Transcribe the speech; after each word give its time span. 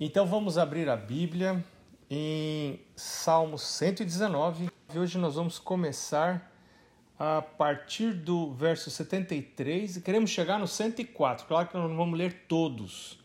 Então 0.00 0.26
vamos 0.26 0.58
abrir 0.58 0.88
a 0.88 0.96
Bíblia 0.96 1.64
em 2.10 2.80
Salmo 2.96 3.56
119. 3.56 4.68
E 4.92 4.98
hoje 4.98 5.18
nós 5.18 5.36
vamos 5.36 5.60
começar 5.60 6.52
a 7.16 7.40
partir 7.40 8.12
do 8.12 8.52
verso 8.54 8.90
73 8.90 9.98
e 9.98 10.00
queremos 10.00 10.30
chegar 10.30 10.58
no 10.58 10.66
104. 10.66 11.46
Claro 11.46 11.68
que 11.68 11.76
nós 11.76 11.88
não 11.88 11.96
vamos 11.96 12.18
ler 12.18 12.44
todos. 12.48 13.20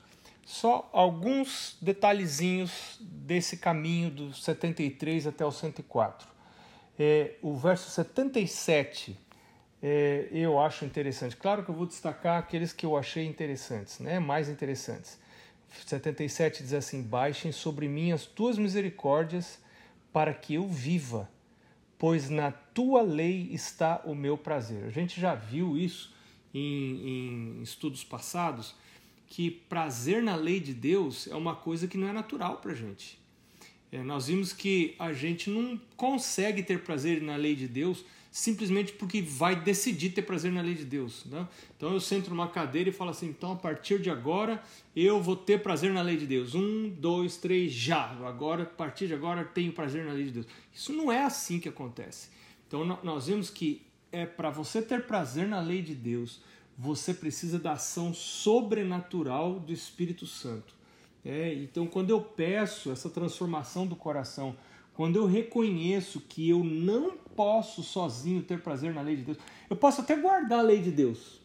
Só 0.45 0.87
alguns 0.93 1.75
detalhezinhos 1.81 2.99
desse 3.01 3.57
caminho 3.57 4.11
do 4.11 4.33
73 4.35 5.25
até 5.25 5.43
o 5.43 5.51
104. 5.51 6.27
É, 6.99 7.33
o 7.41 7.55
verso 7.55 7.89
77 7.89 9.17
é, 9.81 10.27
eu 10.31 10.59
acho 10.59 10.85
interessante. 10.85 11.35
Claro 11.35 11.63
que 11.63 11.71
eu 11.71 11.75
vou 11.75 11.87
destacar 11.87 12.37
aqueles 12.37 12.71
que 12.71 12.85
eu 12.85 12.95
achei 12.95 13.25
interessantes, 13.25 13.99
né? 13.99 14.19
mais 14.19 14.47
interessantes. 14.49 15.17
77 15.85 16.63
diz 16.63 16.73
assim: 16.73 17.01
Baixem 17.01 17.51
sobre 17.51 17.87
mim 17.87 18.11
as 18.11 18.25
tuas 18.25 18.57
misericórdias, 18.57 19.59
para 20.11 20.33
que 20.33 20.55
eu 20.55 20.67
viva, 20.67 21.29
pois 21.97 22.29
na 22.29 22.51
tua 22.51 23.01
lei 23.01 23.49
está 23.51 24.01
o 24.05 24.15
meu 24.15 24.37
prazer. 24.37 24.85
A 24.85 24.89
gente 24.89 25.19
já 25.19 25.35
viu 25.35 25.77
isso 25.77 26.13
em, 26.53 27.59
em 27.59 27.61
estudos 27.61 28.03
passados 28.03 28.75
que 29.27 29.51
prazer 29.51 30.23
na 30.23 30.35
lei 30.35 30.59
de 30.59 30.73
Deus 30.73 31.27
é 31.27 31.35
uma 31.35 31.55
coisa 31.55 31.87
que 31.87 31.97
não 31.97 32.07
é 32.07 32.11
natural 32.11 32.57
para 32.57 32.71
a 32.71 32.75
gente. 32.75 33.19
É, 33.91 34.03
nós 34.03 34.27
vimos 34.27 34.53
que 34.53 34.95
a 34.99 35.13
gente 35.13 35.49
não 35.49 35.79
consegue 35.95 36.63
ter 36.63 36.83
prazer 36.83 37.21
na 37.21 37.35
lei 37.35 37.55
de 37.55 37.67
Deus 37.67 38.03
simplesmente 38.31 38.93
porque 38.93 39.21
vai 39.21 39.55
decidir 39.55 40.11
ter 40.11 40.21
prazer 40.21 40.51
na 40.51 40.61
lei 40.61 40.75
de 40.75 40.85
Deus. 40.85 41.25
Né? 41.25 41.47
Então 41.75 41.93
eu 41.93 41.99
sento 41.99 42.29
numa 42.29 42.47
cadeira 42.47 42.89
e 42.89 42.93
falo 42.93 43.11
assim: 43.11 43.27
então 43.27 43.53
a 43.53 43.55
partir 43.55 44.01
de 44.01 44.09
agora 44.09 44.61
eu 44.95 45.21
vou 45.21 45.35
ter 45.35 45.61
prazer 45.61 45.91
na 45.91 46.01
lei 46.01 46.17
de 46.17 46.27
Deus. 46.27 46.55
Um, 46.55 46.89
dois, 46.89 47.37
três, 47.37 47.71
já. 47.71 48.11
Agora, 48.25 48.63
a 48.63 48.65
partir 48.65 49.07
de 49.07 49.13
agora, 49.13 49.43
tenho 49.43 49.71
prazer 49.71 50.05
na 50.05 50.13
lei 50.13 50.25
de 50.25 50.31
Deus. 50.31 50.47
Isso 50.73 50.93
não 50.93 51.11
é 51.11 51.23
assim 51.23 51.59
que 51.59 51.69
acontece. 51.69 52.29
Então 52.67 52.85
nós 53.03 53.27
vemos 53.27 53.49
que 53.49 53.81
é 54.11 54.25
para 54.25 54.49
você 54.49 54.81
ter 54.81 55.05
prazer 55.05 55.47
na 55.47 55.59
lei 55.59 55.81
de 55.81 55.93
Deus, 55.93 56.41
você 56.77 57.13
precisa 57.13 57.59
da 57.59 57.73
ação 57.73 58.13
sobrenatural 58.13 59.59
do 59.59 59.73
Espírito 59.73 60.25
Santo. 60.25 60.73
É, 61.23 61.53
então, 61.53 61.85
quando 61.85 62.09
eu 62.09 62.21
peço 62.21 62.91
essa 62.91 63.09
transformação 63.09 63.85
do 63.85 63.95
coração, 63.95 64.55
quando 64.93 65.15
eu 65.15 65.25
reconheço 65.25 66.21
que 66.21 66.49
eu 66.49 66.63
não 66.63 67.11
posso 67.35 67.81
sozinho 67.83 68.41
ter 68.43 68.61
prazer 68.61 68.93
na 68.93 69.01
lei 69.01 69.15
de 69.15 69.23
Deus, 69.23 69.37
eu 69.69 69.75
posso 69.75 70.01
até 70.01 70.15
guardar 70.15 70.59
a 70.59 70.63
lei 70.63 70.81
de 70.81 70.91
Deus 70.91 71.39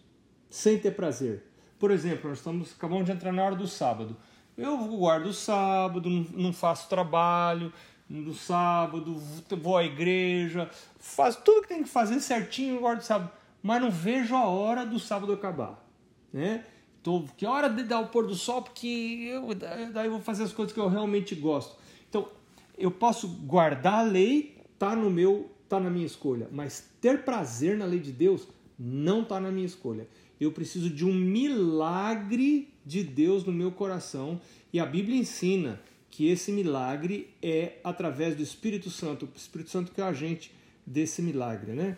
sem 0.50 0.78
ter 0.78 0.92
prazer. 0.92 1.44
Por 1.78 1.90
exemplo, 1.90 2.30
nós 2.30 2.38
estamos 2.38 2.72
acabamos 2.72 3.04
de 3.04 3.12
entrar 3.12 3.32
na 3.32 3.44
hora 3.44 3.56
do 3.56 3.66
sábado. 3.66 4.16
Eu 4.56 4.76
guardo 4.78 5.26
o 5.26 5.32
sábado, 5.32 6.08
não 6.08 6.52
faço 6.52 6.88
trabalho, 6.88 7.72
no 8.08 8.34
sábado, 8.34 9.20
vou 9.60 9.76
à 9.76 9.84
igreja, 9.84 10.70
faço 10.98 11.42
tudo 11.42 11.62
que 11.62 11.68
tem 11.68 11.82
que 11.82 11.88
fazer 11.88 12.20
certinho, 12.20 12.80
guardo 12.80 13.00
o 13.00 13.04
sábado 13.04 13.30
mas 13.64 13.80
não 13.80 13.90
vejo 13.90 14.36
a 14.36 14.44
hora 14.44 14.84
do 14.84 15.00
sábado 15.00 15.32
acabar, 15.32 15.82
né? 16.30 16.66
Tô, 17.02 17.24
que 17.34 17.46
hora 17.46 17.70
de 17.70 17.82
dar 17.82 18.00
o 18.00 18.08
pôr 18.08 18.26
do 18.26 18.34
sol, 18.34 18.60
porque 18.60 18.86
eu, 19.26 19.54
daí 19.54 20.06
eu 20.06 20.10
vou 20.10 20.20
fazer 20.20 20.42
as 20.42 20.52
coisas 20.52 20.74
que 20.74 20.78
eu 20.78 20.86
realmente 20.86 21.34
gosto. 21.34 21.74
Então, 22.06 22.28
eu 22.76 22.90
posso 22.90 23.28
guardar 23.28 24.00
a 24.00 24.02
lei, 24.02 24.56
tá 24.78 24.94
no 24.94 25.10
meu, 25.10 25.50
tá 25.68 25.78
na 25.78 25.90
minha 25.90 26.06
escolha, 26.06 26.48
mas 26.52 26.88
ter 27.00 27.24
prazer 27.24 27.76
na 27.76 27.84
lei 27.84 28.00
de 28.00 28.12
Deus 28.12 28.46
não 28.78 29.24
tá 29.24 29.40
na 29.40 29.50
minha 29.50 29.66
escolha. 29.66 30.08
Eu 30.40 30.52
preciso 30.52 30.90
de 30.90 31.04
um 31.04 31.14
milagre 31.14 32.68
de 32.84 33.02
Deus 33.02 33.44
no 33.44 33.52
meu 33.52 33.70
coração 33.70 34.40
e 34.72 34.80
a 34.80 34.86
Bíblia 34.86 35.16
ensina 35.16 35.80
que 36.10 36.28
esse 36.28 36.52
milagre 36.52 37.34
é 37.42 37.78
através 37.82 38.36
do 38.36 38.42
Espírito 38.42 38.90
Santo, 38.90 39.26
o 39.26 39.36
Espírito 39.36 39.70
Santo 39.70 39.92
que 39.92 40.00
é 40.00 40.04
o 40.04 40.06
agente 40.06 40.52
desse 40.86 41.22
milagre, 41.22 41.72
né? 41.72 41.96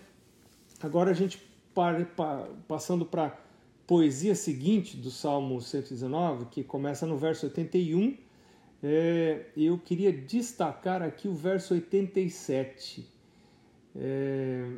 Agora 0.80 1.10
a 1.10 1.14
gente 1.14 1.42
passando 2.66 3.04
para 3.04 3.26
a 3.26 3.32
poesia 3.86 4.34
seguinte 4.34 4.96
do 4.96 5.10
Salmo 5.10 5.60
119, 5.60 6.46
que 6.46 6.64
começa 6.64 7.06
no 7.06 7.18
verso 7.18 7.46
81, 7.46 8.16
é, 8.82 9.46
eu 9.56 9.78
queria 9.78 10.12
destacar 10.12 11.02
aqui 11.02 11.28
o 11.28 11.34
verso 11.34 11.74
87. 11.74 13.06
É, 13.94 14.68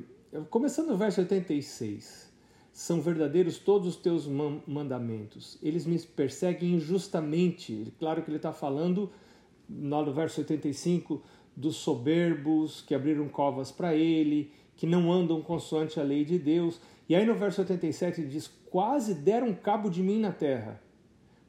começando 0.51 0.89
no 0.89 0.97
verso 0.97 1.21
86. 1.21 2.29
São 2.73 3.01
verdadeiros 3.01 3.59
todos 3.59 3.89
os 3.89 3.97
teus 3.97 4.27
mandamentos. 4.67 5.59
Eles 5.61 5.85
me 5.85 5.99
perseguem 5.99 6.75
injustamente. 6.75 7.93
Claro 7.99 8.23
que 8.23 8.31
ele 8.31 8.37
está 8.37 8.53
falando, 8.53 9.11
no 9.69 10.13
verso 10.13 10.41
85, 10.41 11.21
dos 11.57 11.75
soberbos 11.77 12.81
que 12.83 12.95
abriram 12.95 13.29
covas 13.29 13.73
para 13.73 13.97
ele, 13.97 14.53
que 14.77 14.87
não 14.87 15.13
andam 15.13 15.43
consoante 15.43 15.99
a 15.99 16.05
lei 16.05 16.25
de 16.25 16.39
Deus. 16.39 16.81
E 17.09 17.17
aí 17.17 17.27
no 17.27 17.35
verso 17.35 17.63
87 17.63 18.21
ele 18.21 18.31
diz: 18.31 18.47
Quase 18.71 19.13
deram 19.13 19.53
cabo 19.53 19.91
de 19.91 20.01
mim 20.01 20.21
na 20.21 20.31
terra, 20.31 20.81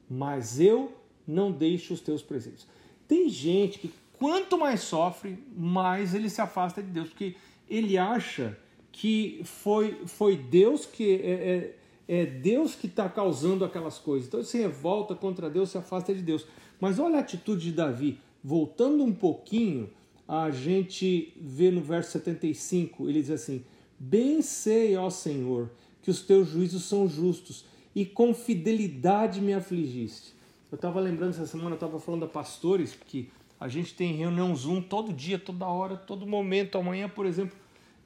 mas 0.09 0.59
eu 0.59 0.98
não 1.29 1.51
deixo 1.51 1.93
os 1.93 2.01
teus 2.01 2.21
preceitos. 2.21 2.67
Tem 3.07 3.29
gente 3.29 3.79
que 3.79 3.91
quanto 4.17 4.57
mais 4.57 4.81
sofre, 4.81 5.37
mais 5.55 6.13
ele 6.13 6.29
se 6.29 6.41
afasta 6.41 6.81
de 6.81 6.89
Deus, 6.89 7.09
porque 7.09 7.35
ele 7.69 7.97
acha 7.97 8.57
que 8.91 9.41
foi, 9.43 10.01
foi 10.05 10.35
Deus 10.35 10.85
que 10.85 11.21
é, 11.21 11.75
é, 12.07 12.21
é 12.21 12.25
Deus 12.25 12.75
que 12.75 12.87
está 12.87 13.07
causando 13.07 13.63
aquelas 13.63 13.97
coisas. 13.97 14.27
Então 14.27 14.39
ele 14.39 14.47
se 14.47 14.57
revolta 14.57 15.15
contra 15.15 15.49
Deus, 15.49 15.69
se 15.69 15.77
afasta 15.77 16.13
de 16.13 16.21
Deus. 16.21 16.45
Mas 16.79 16.99
olha 16.99 17.17
a 17.17 17.19
atitude 17.19 17.65
de 17.65 17.71
Davi, 17.71 18.19
voltando 18.43 19.03
um 19.03 19.13
pouquinho 19.13 19.89
a 20.27 20.51
gente 20.51 21.33
vê 21.41 21.71
no 21.71 21.81
verso 21.81 22.11
75, 22.11 23.09
ele 23.09 23.19
diz 23.19 23.31
assim: 23.31 23.63
Bem 23.97 24.43
sei, 24.43 24.95
ó 24.95 25.09
Senhor, 25.09 25.71
que 26.03 26.11
os 26.11 26.21
teus 26.21 26.47
juízos 26.47 26.83
são 26.83 27.07
justos 27.07 27.65
e 27.95 28.05
com 28.05 28.31
fidelidade 28.31 29.41
me 29.41 29.53
afligiste. 29.53 30.35
Eu 30.71 30.75
estava 30.75 30.99
lembrando 30.99 31.31
essa 31.31 31.47
semana, 31.47 31.71
eu 31.71 31.75
estava 31.75 31.99
falando 31.99 32.25
a 32.25 32.27
pastores, 32.27 32.93
porque 32.93 33.27
a 33.59 33.67
gente 33.67 33.93
tem 33.93 34.13
reunião 34.13 34.55
Zoom 34.55 34.81
todo 34.81 35.11
dia, 35.11 35.39
toda 35.39 35.65
hora, 35.65 35.97
todo 35.97 36.25
momento. 36.25 36.77
Amanhã, 36.77 37.09
por 37.09 37.25
exemplo, 37.25 37.57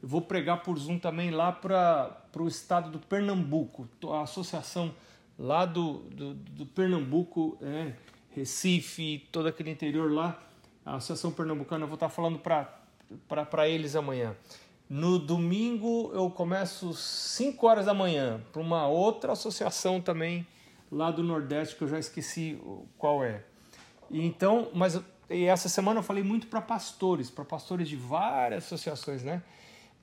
eu 0.01 0.07
vou 0.07 0.21
pregar 0.21 0.63
por 0.63 0.77
Zoom 0.77 0.97
também 0.97 1.29
lá 1.29 1.51
para 1.51 2.25
o 2.37 2.47
estado 2.47 2.89
do 2.89 2.99
Pernambuco, 2.99 3.87
a 4.11 4.21
associação 4.21 4.93
lá 5.37 5.65
do, 5.65 5.99
do, 6.09 6.33
do 6.33 6.65
Pernambuco, 6.65 7.57
é, 7.61 7.93
Recife, 8.31 9.27
todo 9.31 9.47
aquele 9.47 9.69
interior 9.69 10.11
lá 10.11 10.39
a 10.85 10.95
Associação 10.95 11.31
Pernambucana, 11.31 11.83
eu 11.83 11.87
vou 11.87 11.95
estar 11.95 12.09
falando 12.09 12.39
para 12.39 13.69
eles 13.69 13.95
amanhã. 13.95 14.35
No 14.89 15.17
domingo 15.17 16.11
eu 16.13 16.29
começo 16.29 16.93
5 16.93 17.65
horas 17.65 17.85
da 17.85 17.93
manhã 17.93 18.41
para 18.51 18.61
uma 18.61 18.85
outra 18.87 19.31
associação 19.31 20.01
também 20.01 20.45
lá 20.93 21.11
do 21.11 21.23
Nordeste 21.23 21.75
que 21.75 21.83
eu 21.83 21.87
já 21.87 21.99
esqueci 21.99 22.59
qual 22.97 23.23
é. 23.23 23.43
E 24.09 24.25
então, 24.25 24.69
mas 24.73 25.01
e 25.29 25.45
essa 25.45 25.67
semana 25.67 25.99
eu 25.99 26.03
falei 26.03 26.23
muito 26.23 26.47
para 26.47 26.61
pastores, 26.61 27.29
para 27.29 27.43
pastores 27.43 27.89
de 27.89 27.95
várias 27.95 28.65
associações, 28.65 29.23
né? 29.23 29.41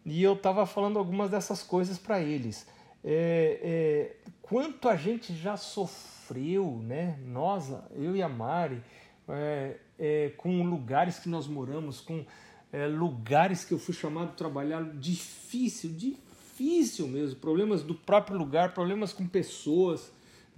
E 0.04 0.22
eu 0.22 0.32
estava 0.32 0.66
falando 0.66 0.98
algumas 0.98 1.30
dessas 1.30 1.62
coisas 1.62 1.98
para 1.98 2.20
eles. 2.20 2.66
É, 3.04 3.60
é, 3.62 4.30
quanto 4.42 4.88
a 4.88 4.96
gente 4.96 5.34
já 5.34 5.56
sofreu, 5.56 6.80
né? 6.82 7.18
Nós, 7.24 7.70
eu 7.92 8.16
e 8.16 8.22
a 8.22 8.28
Mari, 8.28 8.82
é, 9.28 9.76
é, 9.98 10.32
com 10.36 10.62
lugares 10.64 11.18
que 11.18 11.28
nós 11.28 11.46
moramos, 11.46 12.00
com 12.00 12.24
é, 12.72 12.86
lugares 12.86 13.64
que 13.64 13.72
eu 13.72 13.78
fui 13.78 13.94
chamado 13.94 14.30
a 14.30 14.34
trabalhar, 14.34 14.82
difícil, 14.94 15.90
difícil 15.90 17.06
mesmo, 17.06 17.38
problemas 17.38 17.82
do 17.82 17.94
próprio 17.94 18.38
lugar, 18.38 18.72
problemas 18.74 19.12
com 19.12 19.26
pessoas, 19.26 20.10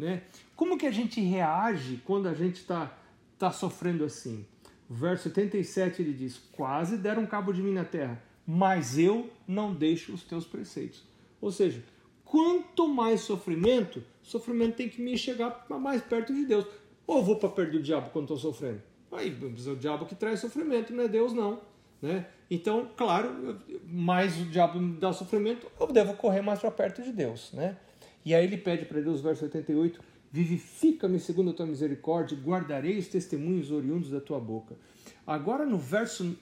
né? 0.03 0.23
Como 0.57 0.77
que 0.77 0.87
a 0.87 0.91
gente 0.91 1.21
reage 1.21 2.03
quando 2.05 2.29
a 2.29 2.35
gente 2.35 2.57
está 2.57 2.93
tá 3.39 3.51
sofrendo 3.53 4.05
assim? 4.05 4.45
Verso 4.91 5.29
87 5.29 6.03
ele 6.03 6.13
diz: 6.13 6.39
Quase 6.53 6.99
deram 6.99 7.25
cabo 7.25 7.53
de 7.53 7.63
mim 7.63 7.73
na 7.73 7.85
terra, 7.85 8.23
mas 8.47 8.99
eu 8.99 9.31
não 9.47 9.73
deixo 9.73 10.13
os 10.13 10.23
teus 10.23 10.45
preceitos. 10.45 11.03
Ou 11.41 11.51
seja, 11.51 11.83
quanto 12.25 12.89
mais 12.89 13.21
sofrimento, 13.21 14.03
sofrimento 14.23 14.77
tem 14.77 14.89
que 14.89 15.01
me 15.01 15.17
chegar 15.17 15.67
mais 15.71 16.03
perto 16.03 16.35
de 16.35 16.45
Deus. 16.45 16.67
Ou 17.07 17.23
vou 17.23 17.37
para 17.37 17.49
perto 17.49 17.73
do 17.73 17.83
diabo 17.83 18.11
quando 18.11 18.25
estou 18.25 18.39
sofrendo? 18.39 18.83
Aí 19.11 19.29
é 19.31 19.71
o 19.71 19.77
diabo 19.77 20.07
que 20.07 20.15
traz 20.15 20.41
sofrimento, 20.41 20.93
não 20.93 21.05
é 21.05 21.09
Deus 21.09 21.33
não. 21.33 21.61
Né? 22.01 22.27
Então, 22.51 22.91
claro, 22.97 23.61
mais 23.87 24.41
o 24.41 24.45
diabo 24.47 24.81
me 24.81 24.97
dá 24.97 25.13
sofrimento, 25.13 25.71
eu 25.79 25.87
devo 25.87 26.15
correr 26.15 26.43
mais 26.43 26.59
para 26.61 26.71
perto 26.71 27.03
de 27.03 27.13
Deus. 27.13 27.53
Né? 27.53 27.77
E 28.25 28.35
aí 28.35 28.45
ele 28.45 28.57
pede 28.57 28.85
para 28.85 29.01
Deus, 29.01 29.21
verso 29.21 29.45
88, 29.45 30.01
vivifica-me 30.31 31.19
segundo 31.19 31.51
a 31.51 31.55
tua 31.55 31.67
misericórdia, 31.67 32.39
guardarei 32.39 32.99
os 32.99 33.09
testemunhos 33.09 33.71
oriundos 33.71 34.11
da 34.11 34.21
tua 34.21 34.41
boca. 34.41 34.77
Agora 35.27 35.67
no 35.67 35.79
verso, 35.79 36.37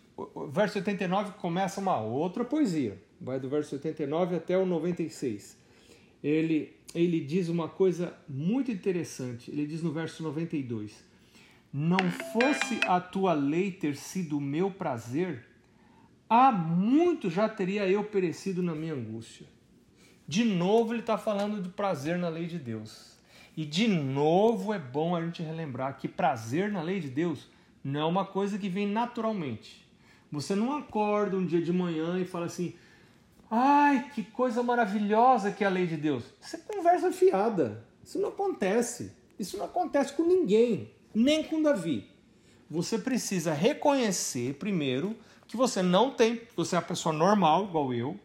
verso 0.52 0.78
89 0.78 1.32
começa 1.32 1.80
uma 1.80 2.00
outra 2.00 2.44
poesia, 2.44 2.96
vai 3.20 3.40
do 3.40 3.48
verso 3.48 3.74
89 3.74 4.36
até 4.36 4.56
o 4.56 4.64
96. 4.64 5.58
Ele, 6.22 6.72
ele 6.94 7.20
diz 7.20 7.48
uma 7.48 7.68
coisa 7.68 8.14
muito 8.28 8.70
interessante, 8.70 9.50
ele 9.50 9.66
diz 9.66 9.82
no 9.82 9.90
verso 9.90 10.22
92, 10.22 11.02
não 11.72 11.98
fosse 12.32 12.80
a 12.86 13.00
tua 13.00 13.32
lei 13.32 13.70
ter 13.72 13.96
sido 13.96 14.38
o 14.38 14.40
meu 14.40 14.70
prazer, 14.70 15.44
há 16.28 16.52
muito 16.52 17.30
já 17.30 17.48
teria 17.48 17.88
eu 17.88 18.04
perecido 18.04 18.62
na 18.62 18.74
minha 18.74 18.94
angústia. 18.94 19.46
De 20.30 20.44
novo, 20.44 20.92
ele 20.92 21.00
está 21.00 21.18
falando 21.18 21.60
de 21.60 21.68
prazer 21.70 22.16
na 22.16 22.28
lei 22.28 22.46
de 22.46 22.56
Deus. 22.56 23.18
E 23.56 23.64
de 23.64 23.88
novo 23.88 24.72
é 24.72 24.78
bom 24.78 25.16
a 25.16 25.20
gente 25.20 25.42
relembrar 25.42 25.98
que 25.98 26.06
prazer 26.06 26.70
na 26.70 26.80
lei 26.80 27.00
de 27.00 27.08
Deus 27.08 27.48
não 27.82 28.00
é 28.00 28.04
uma 28.04 28.24
coisa 28.24 28.56
que 28.56 28.68
vem 28.68 28.86
naturalmente. 28.86 29.84
Você 30.30 30.54
não 30.54 30.78
acorda 30.78 31.36
um 31.36 31.44
dia 31.44 31.60
de 31.60 31.72
manhã 31.72 32.16
e 32.16 32.24
fala 32.24 32.46
assim: 32.46 32.74
ai, 33.50 34.08
que 34.14 34.22
coisa 34.22 34.62
maravilhosa 34.62 35.50
que 35.50 35.64
é 35.64 35.66
a 35.66 35.70
lei 35.70 35.88
de 35.88 35.96
Deus. 35.96 36.22
Isso 36.40 36.54
é 36.54 36.60
conversa 36.60 37.10
fiada. 37.10 37.84
Isso 38.04 38.20
não 38.20 38.28
acontece. 38.28 39.12
Isso 39.36 39.58
não 39.58 39.64
acontece 39.64 40.12
com 40.12 40.22
ninguém 40.22 40.92
nem 41.12 41.42
com 41.42 41.60
Davi. 41.60 42.08
Você 42.70 43.00
precisa 43.00 43.52
reconhecer 43.52 44.54
primeiro 44.54 45.16
que 45.48 45.56
você 45.56 45.82
não 45.82 46.12
tem, 46.12 46.40
você 46.54 46.76
é 46.76 46.78
uma 46.78 46.84
pessoa 46.84 47.12
normal 47.12 47.64
igual 47.64 47.92
eu. 47.92 48.16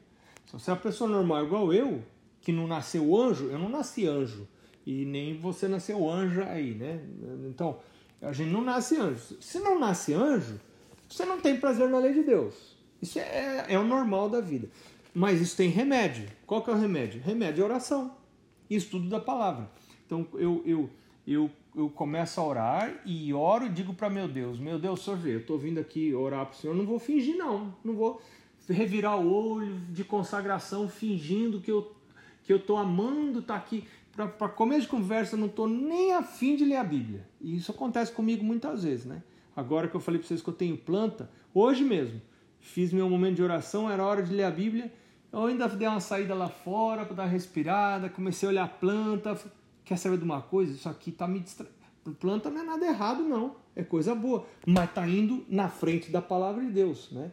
Se 0.45 0.53
você 0.53 0.69
é 0.69 0.73
uma 0.73 0.79
pessoa 0.79 1.09
normal 1.09 1.45
igual 1.45 1.73
eu, 1.73 2.03
que 2.41 2.51
não 2.51 2.67
nasceu 2.67 3.15
anjo, 3.15 3.45
eu 3.45 3.57
não 3.57 3.69
nasci 3.69 4.05
anjo. 4.05 4.47
E 4.85 5.05
nem 5.05 5.37
você 5.37 5.67
nasceu 5.67 6.09
anjo 6.09 6.43
aí, 6.43 6.75
né? 6.75 7.01
Então, 7.47 7.79
a 8.21 8.31
gente 8.31 8.51
não 8.51 8.61
nasce 8.61 8.97
anjo. 8.97 9.37
Se 9.41 9.59
não 9.59 9.79
nasce 9.79 10.13
anjo, 10.13 10.59
você 11.09 11.25
não 11.25 11.39
tem 11.39 11.59
prazer 11.59 11.89
na 11.89 11.97
lei 11.97 12.13
de 12.13 12.23
Deus. 12.23 12.75
Isso 13.01 13.19
é, 13.19 13.65
é 13.69 13.79
o 13.79 13.83
normal 13.83 14.29
da 14.29 14.39
vida. 14.39 14.69
Mas 15.13 15.41
isso 15.41 15.57
tem 15.57 15.69
remédio. 15.69 16.27
Qual 16.45 16.61
que 16.63 16.69
é 16.69 16.73
o 16.73 16.77
remédio? 16.77 17.21
Remédio 17.21 17.63
é 17.63 17.65
oração. 17.65 18.15
Estudo 18.69 19.09
da 19.09 19.19
palavra. 19.19 19.69
Então, 20.05 20.27
eu, 20.33 20.61
eu, 20.65 20.89
eu 21.25 21.51
eu 21.75 21.89
começo 21.89 22.39
a 22.39 22.43
orar 22.45 23.01
e 23.05 23.33
oro 23.33 23.65
e 23.65 23.69
digo 23.69 23.93
para 23.93 24.09
meu 24.09 24.27
Deus, 24.27 24.57
meu 24.57 24.79
Deus, 24.79 25.03
senhor 25.03 25.19
eu 25.27 25.39
estou 25.39 25.57
vindo 25.57 25.79
aqui 25.79 26.13
orar 26.13 26.45
para 26.45 26.55
o 26.55 26.57
Senhor, 26.57 26.75
não 26.75 26.85
vou 26.85 26.97
fingir 26.97 27.35
não, 27.35 27.75
não 27.83 27.93
vou 27.93 28.21
revirar 28.69 29.19
o 29.19 29.31
olho 29.31 29.79
de 29.89 30.03
consagração 30.03 30.87
fingindo 30.87 31.61
que 31.61 31.71
eu 31.71 31.93
que 32.43 32.53
eu 32.53 32.57
estou 32.57 32.77
amando 32.77 33.39
estar 33.39 33.55
tá 33.55 33.59
aqui. 33.59 33.87
Para 34.15 34.47
começo 34.49 34.81
de 34.81 34.87
conversa, 34.87 35.35
eu 35.35 35.39
não 35.39 35.47
estou 35.47 35.67
nem 35.67 36.13
afim 36.13 36.55
de 36.55 36.63
ler 36.63 36.75
a 36.75 36.83
Bíblia. 36.83 37.27
E 37.41 37.55
isso 37.55 37.71
acontece 37.71 38.11
comigo 38.11 38.43
muitas 38.43 38.83
vezes, 38.83 39.03
né? 39.03 39.23
Agora 39.55 39.87
que 39.87 39.95
eu 39.95 39.99
falei 39.99 40.19
para 40.19 40.27
vocês 40.27 40.43
que 40.43 40.47
eu 40.47 40.53
tenho 40.53 40.77
planta, 40.77 41.27
hoje 41.51 41.83
mesmo, 41.83 42.21
fiz 42.59 42.93
meu 42.93 43.09
momento 43.09 43.37
de 43.37 43.43
oração, 43.43 43.89
era 43.89 44.05
hora 44.05 44.21
de 44.21 44.31
ler 44.31 44.43
a 44.43 44.51
Bíblia, 44.51 44.93
eu 45.33 45.45
ainda 45.45 45.67
dei 45.67 45.87
uma 45.87 45.99
saída 45.99 46.35
lá 46.35 46.47
fora 46.47 47.03
para 47.03 47.15
dar 47.15 47.23
uma 47.23 47.29
respirada, 47.29 48.09
comecei 48.09 48.47
a 48.47 48.51
olhar 48.51 48.63
a 48.65 48.67
planta, 48.67 49.35
Quer 49.85 49.97
saber 49.97 50.17
de 50.17 50.23
uma 50.23 50.41
coisa? 50.41 50.73
Isso 50.73 50.89
aqui 50.89 51.11
tá 51.11 51.27
me 51.27 51.39
distraindo. 51.39 51.75
Planta 52.19 52.49
não 52.49 52.61
é 52.61 52.63
nada 52.63 52.85
errado, 52.85 53.23
não. 53.23 53.55
É 53.75 53.83
coisa 53.83 54.15
boa. 54.15 54.45
Mas 54.65 54.91
tá 54.91 55.07
indo 55.07 55.45
na 55.47 55.69
frente 55.69 56.11
da 56.11 56.21
palavra 56.21 56.65
de 56.65 56.71
Deus, 56.71 57.11
né? 57.11 57.31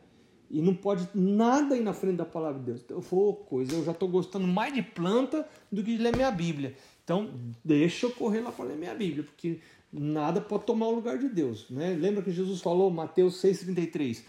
E 0.52 0.60
não 0.60 0.74
pode 0.74 1.08
nada 1.14 1.74
ir 1.74 1.80
na 1.80 1.94
frente 1.94 2.16
da 2.16 2.26
palavra 2.26 2.58
de 2.58 2.66
Deus. 2.66 2.82
Então, 2.84 2.98
eu 2.98 3.00
vou, 3.00 3.34
coisa, 3.34 3.74
eu 3.74 3.82
já 3.82 3.92
estou 3.92 4.06
gostando 4.06 4.46
mais 4.46 4.74
de 4.74 4.82
planta 4.82 5.48
do 5.70 5.82
que 5.82 5.96
de 5.96 6.02
ler 6.02 6.14
minha 6.14 6.30
Bíblia. 6.30 6.76
Então, 7.02 7.30
deixa 7.64 8.04
eu 8.04 8.10
correr 8.10 8.40
lá 8.40 8.52
para 8.52 8.66
ler 8.66 8.76
minha 8.76 8.94
Bíblia, 8.94 9.24
porque 9.24 9.60
nada 9.90 10.42
pode 10.42 10.64
tomar 10.66 10.88
o 10.88 10.94
lugar 10.94 11.16
de 11.16 11.30
Deus. 11.30 11.70
Né? 11.70 11.96
Lembra 11.98 12.22
que 12.22 12.30
Jesus 12.30 12.60
falou, 12.60 12.90
Mateus 12.90 13.42
6,33? 13.42 14.24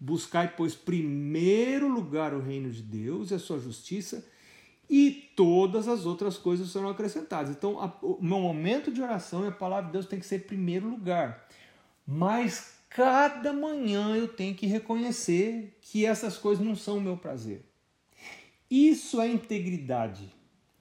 Buscai, 0.00 0.54
pois, 0.56 0.74
primeiro 0.74 1.88
lugar 1.88 2.32
o 2.32 2.40
reino 2.40 2.70
de 2.70 2.80
Deus 2.80 3.30
e 3.30 3.34
a 3.34 3.38
sua 3.38 3.58
justiça, 3.58 4.26
e 4.88 5.30
todas 5.36 5.88
as 5.88 6.06
outras 6.06 6.38
coisas 6.38 6.70
serão 6.70 6.88
acrescentadas. 6.88 7.50
Então, 7.50 7.78
a, 7.78 7.92
o 8.00 8.18
meu 8.22 8.40
momento 8.40 8.90
de 8.90 9.02
oração 9.02 9.44
e 9.44 9.48
a 9.48 9.52
palavra 9.52 9.86
de 9.86 9.92
Deus 9.92 10.06
tem 10.06 10.18
que 10.18 10.26
ser 10.26 10.46
primeiro 10.46 10.88
lugar. 10.88 11.46
Mas 12.06 12.75
cada 12.96 13.52
manhã 13.52 14.16
eu 14.16 14.26
tenho 14.26 14.54
que 14.54 14.66
reconhecer 14.66 15.76
que 15.82 16.06
essas 16.06 16.38
coisas 16.38 16.64
não 16.64 16.74
são 16.74 16.96
o 16.96 17.00
meu 17.00 17.18
prazer. 17.18 17.60
Isso 18.70 19.20
é 19.20 19.28
integridade. 19.28 20.32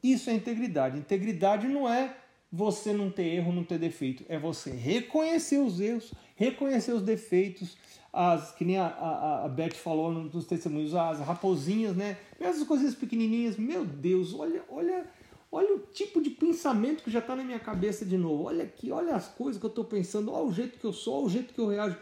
Isso 0.01 0.29
é 0.29 0.33
integridade. 0.33 0.97
Integridade 0.97 1.67
não 1.67 1.89
é 1.89 2.15
você 2.49 2.93
não 2.93 3.11
ter 3.11 3.25
erro, 3.25 3.51
não 3.51 3.65
ter 3.65 3.77
defeito. 3.77 4.23
É 4.29 4.39
você 4.39 4.71
reconhecer 4.71 5.57
os 5.57 5.81
erros, 5.81 6.13
reconhecer 6.37 6.93
os 6.93 7.01
defeitos, 7.01 7.75
as 8.13 8.53
que 8.53 8.63
nem 8.63 8.77
a, 8.77 8.85
a, 8.85 9.45
a 9.45 9.49
Beth 9.49 9.73
falou 9.73 10.09
nos 10.09 10.45
testemunhos, 10.45 10.95
as 10.95 11.19
raposinhas, 11.19 11.97
né? 11.97 12.17
Essas 12.39 12.65
coisinhas 12.65 12.95
pequenininhas. 12.95 13.57
Meu 13.57 13.83
Deus, 13.83 14.33
olha, 14.33 14.63
olha, 14.69 15.05
olha 15.51 15.75
o 15.75 15.79
tipo 15.79 16.21
de 16.21 16.29
pensamento 16.29 17.03
que 17.03 17.11
já 17.11 17.19
está 17.19 17.35
na 17.35 17.43
minha 17.43 17.59
cabeça 17.59 18.05
de 18.05 18.17
novo. 18.17 18.43
Olha 18.43 18.63
aqui, 18.63 18.91
olha 18.91 19.15
as 19.15 19.27
coisas 19.27 19.59
que 19.59 19.65
eu 19.65 19.69
estou 19.69 19.85
pensando, 19.85 20.31
olha 20.31 20.45
o 20.45 20.53
jeito 20.53 20.79
que 20.79 20.85
eu 20.85 20.93
sou, 20.93 21.19
olha 21.19 21.25
o 21.25 21.29
jeito 21.29 21.53
que 21.53 21.59
eu 21.59 21.67
reajo. 21.67 21.97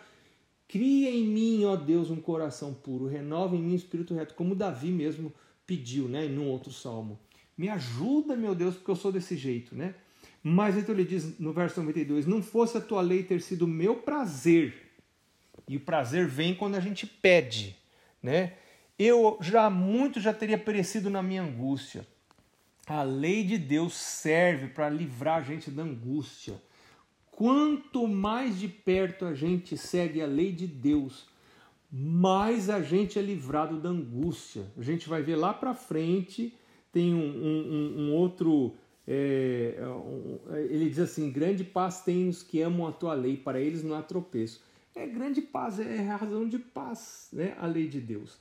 Cria 0.68 1.12
em 1.12 1.28
mim, 1.28 1.66
ó 1.66 1.76
Deus, 1.76 2.10
um 2.10 2.20
coração 2.20 2.74
puro, 2.74 3.06
renova 3.06 3.56
em 3.56 3.62
mim 3.62 3.74
um 3.74 3.76
espírito 3.76 4.14
reto, 4.14 4.34
como 4.34 4.56
Davi 4.56 4.92
mesmo 4.92 5.32
pediu, 5.66 6.08
né, 6.08 6.26
em 6.26 6.38
um 6.38 6.50
outro 6.50 6.72
salmo. 6.72 7.20
Me 7.58 7.70
ajuda, 7.70 8.36
meu 8.36 8.56
Deus, 8.56 8.76
porque 8.76 8.90
eu 8.90 8.96
sou 8.96 9.12
desse 9.12 9.38
jeito, 9.38 9.76
né? 9.76 9.94
Mas 10.42 10.76
então 10.76 10.94
ele 10.94 11.06
diz 11.06 11.40
no 11.40 11.54
verso 11.54 11.80
92: 11.80 12.26
Não 12.26 12.42
fosse 12.42 12.78
a 12.78 12.82
tua 12.82 13.02
lei 13.02 13.24
ter 13.24 13.40
sido 13.42 13.68
meu 13.68 13.98
prazer, 13.98 14.74
e 15.68 15.78
o 15.78 15.80
prazer 15.80 16.28
vem 16.28 16.56
quando 16.56 16.76
a 16.76 16.80
gente 16.80 17.06
pede, 17.06 17.76
né? 18.22 18.54
Eu 18.98 19.38
já 19.42 19.70
muito 19.70 20.20
já 20.20 20.34
teria 20.34 20.58
perecido 20.58 21.10
na 21.10 21.24
minha 21.24 21.44
angústia. 21.44 22.06
A 22.86 23.04
lei 23.04 23.44
de 23.44 23.58
Deus 23.58 23.94
serve 23.94 24.68
para 24.68 24.90
livrar 24.90 25.40
a 25.40 25.42
gente 25.42 25.72
da 25.72 25.84
angústia. 25.84 26.62
Quanto 27.32 28.08
mais 28.08 28.60
de 28.60 28.68
perto 28.68 29.26
a 29.26 29.34
gente 29.34 29.78
segue 29.78 30.22
a 30.22 30.26
lei 30.26 30.52
de 30.52 30.68
Deus, 30.68 31.28
mais 31.92 32.70
a 32.70 32.82
gente 32.82 33.18
é 33.18 33.22
livrado 33.22 33.80
da 33.80 33.90
angústia. 33.90 34.66
A 34.78 34.82
gente 34.82 35.08
vai 35.08 35.22
ver 35.22 35.36
lá 35.36 35.54
para 35.54 35.74
frente, 35.74 36.54
tem 36.92 37.14
um, 37.14 37.20
um, 37.20 37.96
um 38.02 38.14
outro. 38.14 38.76
É, 39.08 39.76
um, 39.82 40.40
ele 40.56 40.90
diz 40.90 41.00
assim: 41.00 41.32
Grande 41.32 41.64
paz 41.64 42.02
tem 42.02 42.28
os 42.28 42.44
que 42.44 42.62
amam 42.62 42.88
a 42.88 42.92
tua 42.92 43.14
lei, 43.14 43.38
para 43.38 43.60
eles 43.60 43.84
não 43.84 43.96
há 43.96 44.02
tropeço 44.02 44.62
é 44.96 45.08
grande 45.08 45.42
paz, 45.42 45.80
é 45.80 46.02
razão 46.02 46.48
de 46.48 46.60
paz, 46.60 47.30
né? 47.34 47.56
A 47.60 47.66
lei 47.66 47.88
de 47.88 48.00
Deus. 48.00 48.38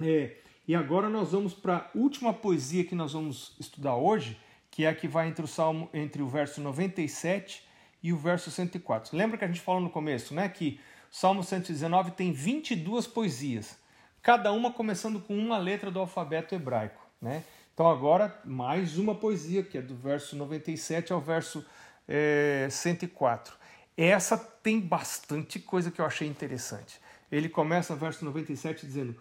É, 0.00 0.36
e 0.72 0.74
agora 0.74 1.06
nós 1.10 1.32
vamos 1.32 1.52
para 1.52 1.76
a 1.76 1.90
última 1.94 2.32
poesia 2.32 2.82
que 2.82 2.94
nós 2.94 3.12
vamos 3.12 3.54
estudar 3.60 3.94
hoje, 3.94 4.40
que 4.70 4.86
é 4.86 4.88
a 4.88 4.94
que 4.94 5.06
vai 5.06 5.28
entre 5.28 5.44
o 5.44 5.46
Salmo, 5.46 5.86
entre 5.92 6.22
o 6.22 6.26
verso 6.26 6.62
97 6.62 7.62
e 8.02 8.10
o 8.10 8.16
verso 8.16 8.50
104. 8.50 9.14
Lembra 9.14 9.36
que 9.36 9.44
a 9.44 9.48
gente 9.48 9.60
falou 9.60 9.82
no 9.82 9.90
começo, 9.90 10.32
né? 10.32 10.48
Que 10.48 10.80
o 11.12 11.14
Salmo 11.14 11.44
119 11.44 12.12
tem 12.12 12.32
22 12.32 13.06
poesias, 13.06 13.78
cada 14.22 14.50
uma 14.50 14.72
começando 14.72 15.20
com 15.20 15.36
uma 15.36 15.58
letra 15.58 15.90
do 15.90 16.00
alfabeto 16.00 16.54
hebraico, 16.54 17.06
né? 17.20 17.44
Então 17.74 17.86
agora 17.86 18.40
mais 18.42 18.96
uma 18.96 19.14
poesia, 19.14 19.62
que 19.62 19.76
é 19.76 19.82
do 19.82 19.94
verso 19.94 20.34
97 20.36 21.12
ao 21.12 21.20
verso 21.20 21.62
é, 22.08 22.66
104. 22.70 23.54
Essa 23.94 24.38
tem 24.38 24.80
bastante 24.80 25.60
coisa 25.60 25.90
que 25.90 26.00
eu 26.00 26.06
achei 26.06 26.26
interessante. 26.26 26.98
Ele 27.30 27.50
começa 27.50 27.92
no 27.92 28.00
verso 28.00 28.24
97 28.24 28.86
dizendo: 28.86 29.14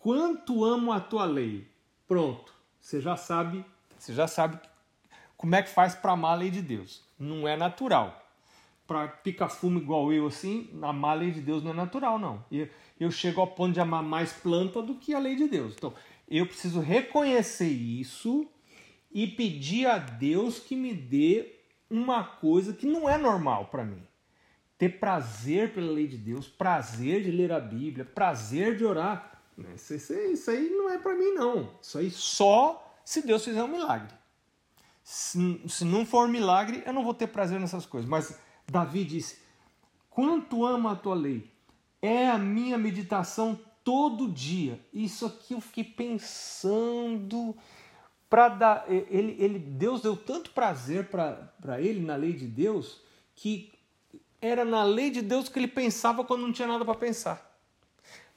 Quanto 0.00 0.64
amo 0.64 0.92
a 0.92 1.00
tua 1.00 1.24
lei. 1.24 1.66
Pronto, 2.06 2.52
você 2.80 3.00
já 3.00 3.16
sabe, 3.16 3.64
você 3.98 4.14
já 4.14 4.26
sabe 4.26 4.58
como 5.36 5.54
é 5.54 5.62
que 5.62 5.68
faz 5.68 5.94
para 5.94 6.12
amar 6.12 6.32
a 6.32 6.40
lei 6.40 6.50
de 6.50 6.62
Deus. 6.62 7.04
Não 7.18 7.46
é 7.46 7.56
natural. 7.56 8.24
Para 8.86 9.06
pica-fumo 9.08 9.78
igual 9.78 10.12
eu 10.12 10.26
assim, 10.26 10.70
amar 10.82 11.16
a 11.16 11.20
lei 11.20 11.30
de 11.30 11.40
Deus 11.40 11.62
não 11.62 11.72
é 11.72 11.74
natural, 11.74 12.18
não. 12.18 12.44
Eu, 12.50 12.68
eu 12.98 13.10
chego 13.10 13.40
ao 13.40 13.48
ponto 13.48 13.74
de 13.74 13.80
amar 13.80 14.02
mais 14.02 14.32
planta 14.32 14.80
do 14.80 14.94
que 14.94 15.14
a 15.14 15.18
lei 15.18 15.36
de 15.36 15.46
Deus. 15.48 15.74
Então, 15.76 15.92
eu 16.26 16.46
preciso 16.46 16.80
reconhecer 16.80 17.68
isso 17.68 18.46
e 19.12 19.26
pedir 19.26 19.86
a 19.86 19.98
Deus 19.98 20.58
que 20.58 20.74
me 20.74 20.94
dê 20.94 21.54
uma 21.90 22.24
coisa 22.24 22.72
que 22.72 22.86
não 22.86 23.08
é 23.08 23.18
normal 23.18 23.66
para 23.66 23.84
mim 23.84 24.08
ter 24.78 25.00
prazer 25.00 25.74
pela 25.74 25.90
lei 25.90 26.06
de 26.06 26.16
Deus, 26.16 26.46
prazer 26.46 27.24
de 27.24 27.32
ler 27.32 27.50
a 27.50 27.58
Bíblia, 27.58 28.04
prazer 28.04 28.76
de 28.76 28.84
orar. 28.84 29.37
Isso, 29.74 29.94
isso, 29.94 30.12
isso 30.12 30.50
aí 30.50 30.70
não 30.70 30.88
é 30.88 30.98
para 30.98 31.14
mim, 31.14 31.32
não. 31.34 31.70
Isso 31.82 31.98
aí 31.98 32.10
só 32.10 32.94
se 33.04 33.22
Deus 33.22 33.44
fizer 33.44 33.62
um 33.62 33.68
milagre. 33.68 34.14
Se, 35.02 35.62
se 35.68 35.84
não 35.84 36.04
for 36.04 36.28
um 36.28 36.30
milagre, 36.30 36.82
eu 36.84 36.92
não 36.92 37.02
vou 37.02 37.14
ter 37.14 37.26
prazer 37.26 37.58
nessas 37.58 37.86
coisas. 37.86 38.08
Mas 38.08 38.38
Davi 38.66 39.04
disse: 39.04 39.38
Quanto 40.10 40.64
amo 40.64 40.88
a 40.88 40.96
tua 40.96 41.14
lei, 41.14 41.50
é 42.02 42.28
a 42.28 42.38
minha 42.38 42.76
meditação 42.76 43.58
todo 43.82 44.28
dia. 44.28 44.78
Isso 44.92 45.24
aqui 45.24 45.54
eu 45.54 45.60
fiquei 45.60 45.84
pensando 45.84 47.56
para 48.28 48.48
dar. 48.50 48.84
Ele, 48.88 49.36
ele, 49.38 49.58
Deus 49.58 50.02
deu 50.02 50.16
tanto 50.16 50.50
prazer 50.50 51.08
para 51.08 51.80
ele 51.80 52.04
na 52.04 52.14
lei 52.14 52.34
de 52.34 52.46
Deus 52.46 53.00
que 53.34 53.72
era 54.40 54.64
na 54.64 54.84
lei 54.84 55.10
de 55.10 55.22
Deus 55.22 55.48
que 55.48 55.58
ele 55.58 55.68
pensava 55.68 56.24
quando 56.24 56.42
não 56.42 56.52
tinha 56.52 56.68
nada 56.68 56.84
para 56.84 56.94
pensar. 56.94 57.47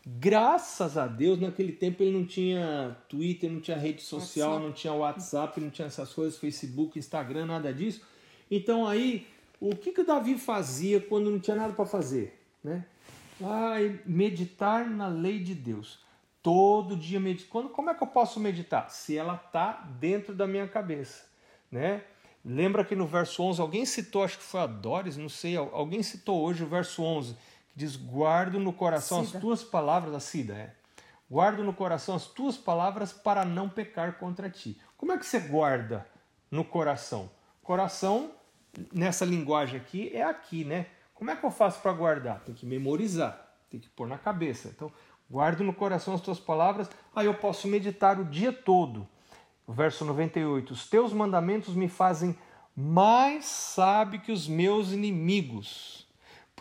Graças 0.05 0.97
a 0.97 1.05
Deus, 1.05 1.39
naquele 1.39 1.71
tempo 1.71 2.01
ele 2.01 2.17
não 2.17 2.25
tinha 2.25 2.97
Twitter, 3.07 3.51
não 3.51 3.61
tinha 3.61 3.77
rede 3.77 4.01
social, 4.01 4.49
WhatsApp. 4.49 4.65
não 4.65 4.73
tinha 4.73 4.93
WhatsApp, 4.93 5.61
não 5.61 5.69
tinha 5.69 5.87
essas 5.87 6.11
coisas, 6.11 6.39
Facebook, 6.39 6.97
Instagram, 6.97 7.45
nada 7.45 7.71
disso. 7.73 8.01
Então 8.49 8.87
aí 8.87 9.27
O 9.61 9.75
que, 9.75 9.91
que 9.91 10.01
o 10.01 10.05
Davi 10.05 10.39
fazia 10.39 10.99
quando 10.99 11.29
não 11.29 11.39
tinha 11.39 11.55
nada 11.55 11.71
para 11.73 11.85
fazer? 11.85 12.41
Né? 12.63 12.83
Ai, 13.39 13.99
meditar 14.07 14.89
na 14.89 15.07
lei 15.07 15.39
de 15.39 15.53
Deus. 15.53 15.99
Todo 16.41 16.97
dia 16.97 17.19
meditar. 17.19 17.63
Como 17.69 17.89
é 17.89 17.93
que 17.93 18.01
eu 18.01 18.07
posso 18.07 18.39
meditar? 18.39 18.89
Se 18.89 19.15
ela 19.15 19.35
está 19.35 19.73
dentro 19.99 20.33
da 20.33 20.47
minha 20.47 20.67
cabeça. 20.67 21.25
Né? 21.71 22.03
Lembra 22.43 22.83
que 22.83 22.95
no 22.95 23.05
verso 23.05 23.43
11, 23.43 23.61
alguém 23.61 23.85
citou, 23.85 24.23
acho 24.23 24.39
que 24.39 24.43
foi 24.43 24.61
a 24.61 24.65
Doris, 24.65 25.15
não 25.15 25.29
sei, 25.29 25.55
alguém 25.55 26.01
citou 26.01 26.41
hoje 26.41 26.63
o 26.63 26.67
verso 26.67 27.03
11, 27.03 27.35
que 27.35 27.39
diz: 27.75 27.95
Guardo 27.95 28.59
no 28.59 28.73
coração 28.73 29.23
Cida. 29.23 29.37
as 29.37 29.41
tuas 29.41 29.63
palavras, 29.63 30.13
a 30.13 30.19
Cida, 30.19 30.53
é. 30.53 30.75
Guardo 31.29 31.63
no 31.63 31.73
coração 31.73 32.15
as 32.15 32.25
tuas 32.25 32.57
palavras 32.57 33.13
para 33.13 33.45
não 33.45 33.69
pecar 33.69 34.17
contra 34.17 34.49
ti. 34.49 34.79
Como 34.97 35.11
é 35.11 35.17
que 35.17 35.25
você 35.25 35.39
guarda 35.39 36.05
no 36.49 36.65
coração? 36.65 37.31
Coração, 37.63 38.31
nessa 38.93 39.23
linguagem 39.23 39.79
aqui, 39.79 40.11
é 40.13 40.23
aqui, 40.23 40.65
né? 40.65 40.87
Como 41.13 41.31
é 41.31 41.35
que 41.35 41.45
eu 41.45 41.51
faço 41.51 41.79
para 41.81 41.93
guardar? 41.93 42.41
Tem 42.41 42.53
que 42.53 42.65
memorizar, 42.65 43.39
tem 43.69 43.79
que 43.79 43.87
pôr 43.89 44.07
na 44.07 44.17
cabeça. 44.17 44.67
Então, 44.67 44.91
guardo 45.29 45.63
no 45.63 45.73
coração 45.73 46.13
as 46.13 46.21
tuas 46.21 46.39
palavras, 46.39 46.89
aí 47.15 47.27
eu 47.27 47.33
posso 47.33 47.67
meditar 47.67 48.19
o 48.19 48.25
dia 48.25 48.51
todo 48.51 49.07
verso 49.71 50.05
98: 50.05 50.73
Os 50.73 50.87
teus 50.87 51.13
mandamentos 51.13 51.73
me 51.73 51.87
fazem 51.87 52.37
mais 52.75 53.45
sábio 53.45 54.21
que 54.21 54.31
os 54.31 54.47
meus 54.47 54.91
inimigos, 54.91 56.00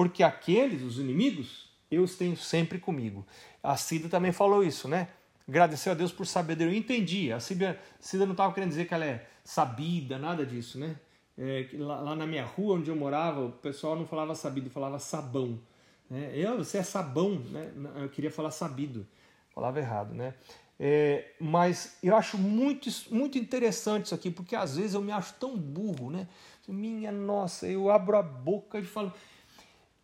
porque 0.01 0.23
aqueles, 0.23 0.81
os 0.81 0.99
inimigos, 0.99 1.69
eu 1.91 2.03
os 2.03 2.17
tenho 2.17 2.35
sempre 2.35 2.79
comigo. 2.79 3.23
A 3.63 3.77
Cida 3.77 4.09
também 4.09 4.33
falou 4.33 4.65
isso, 4.65 4.89
né? 4.89 5.09
Agradeceu 5.47 5.93
a 5.93 5.95
Deus 5.95 6.11
por 6.11 6.27
sabedoria. 6.27 6.73
Eu 6.73 6.79
entendi. 6.79 7.31
A 7.31 7.39
Cida, 7.39 7.79
Cida 8.01 8.25
não 8.25 8.33
estava 8.33 8.51
querendo 8.55 8.71
dizer 8.71 8.89
que 8.89 8.95
ela 8.95 9.05
é 9.05 9.27
sabida, 9.45 10.19
nada 10.19 10.47
disso, 10.47 10.79
né? 10.79 10.97
É, 11.37 11.69
lá, 11.75 12.01
lá, 12.01 12.17
na 12.17 12.27
minha 12.27 12.47
rua 12.47 12.77
onde 12.77 12.89
eu 12.89 12.97
morava, 12.97 13.45
o 13.45 13.53
pessoal 13.53 13.95
não 13.95 14.07
falava 14.07 14.35
sabido, 14.35 14.71
falava 14.71 14.99
sabão. 14.99 15.61
Né? 16.09 16.33
Eu, 16.35 16.57
você 16.57 16.79
é 16.79 16.83
sabão, 16.83 17.35
né? 17.51 17.71
Eu 17.97 18.09
queria 18.09 18.31
falar 18.31 18.53
sabido, 18.53 19.07
falava 19.55 19.81
errado, 19.81 20.15
né? 20.15 20.33
É, 20.79 21.33
mas 21.39 21.99
eu 22.03 22.17
acho 22.17 22.39
muito, 22.39 22.89
muito 23.11 23.37
interessante 23.37 24.07
isso 24.07 24.15
aqui, 24.15 24.31
porque 24.31 24.57
às 24.57 24.79
vezes 24.79 24.95
eu 24.95 25.03
me 25.03 25.13
acho 25.13 25.35
tão 25.35 25.55
burro, 25.59 26.11
né? 26.11 26.27
Minha 26.67 27.13
nossa, 27.13 27.67
eu 27.67 27.91
abro 27.91 28.17
a 28.17 28.23
boca 28.23 28.79
e 28.79 28.85
falo. 28.85 29.13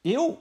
Eu, 0.08 0.38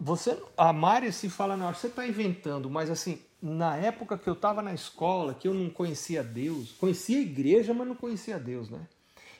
você, 0.00 0.36
a 0.56 0.72
Mari 0.72 1.12
se 1.12 1.30
fala, 1.30 1.56
não, 1.56 1.72
você 1.72 1.86
está 1.86 2.04
inventando, 2.04 2.68
mas 2.68 2.90
assim, 2.90 3.20
na 3.40 3.76
época 3.76 4.18
que 4.18 4.28
eu 4.28 4.32
estava 4.32 4.60
na 4.60 4.74
escola, 4.74 5.34
que 5.34 5.46
eu 5.46 5.54
não 5.54 5.70
conhecia 5.70 6.20
Deus, 6.20 6.72
conhecia 6.72 7.18
a 7.18 7.22
igreja, 7.22 7.72
mas 7.72 7.86
não 7.86 7.94
conhecia 7.94 8.40
Deus, 8.40 8.68
né? 8.68 8.80